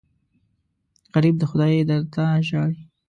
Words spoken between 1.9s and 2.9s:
ته ژاړي